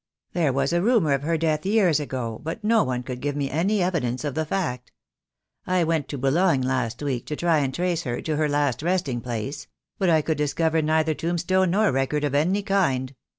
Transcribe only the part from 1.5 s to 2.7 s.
years ago, but